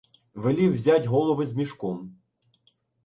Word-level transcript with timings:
Велів 0.33 0.73
взять 0.73 1.05
голови 1.05 1.45
з 1.45 1.53
мішком. 1.53 2.15